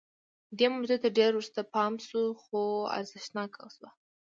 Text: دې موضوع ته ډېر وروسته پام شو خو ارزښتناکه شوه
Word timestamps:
دې 0.57 0.67
موضوع 0.73 0.97
ته 1.03 1.09
ډېر 1.17 1.31
وروسته 1.33 1.61
پام 1.73 1.93
شو 2.07 2.23
خو 2.41 2.59
ارزښتناکه 2.97 3.65
شوه 3.75 3.89